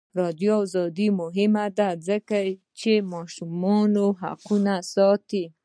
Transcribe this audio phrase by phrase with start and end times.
[0.15, 2.37] د بیان ازادي مهمه ده ځکه
[2.79, 5.45] چې ماشومانو حقونه ساتي.